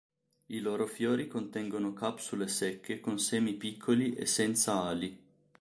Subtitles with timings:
[0.47, 5.19] I loro fiori contengono capsule secche con semi piccoli e senza ali.